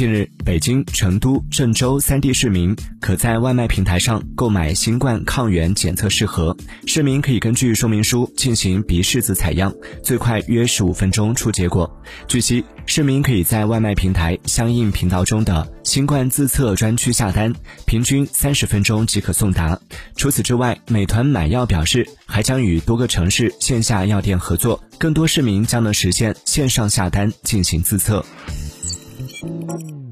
[0.00, 6.56] 近日，北京、成都、郑州三地市民可在外卖平台上购买新冠抗原检测试盒，
[6.86, 9.70] 市民可以根据说明书进行鼻拭子采样，
[10.02, 12.02] 最快约十五分钟出结果。
[12.26, 17.52] 据悉，市民可以在外卖平台相应频道中的新冠自测专区下单，
[17.84, 19.78] 平均三十分钟即可送达。
[20.16, 28.24] 除此之外，美团买药表示，还将与多个城市线下药店合作，更多市民将能实现线上下单进行自测。
[29.46, 30.09] noite.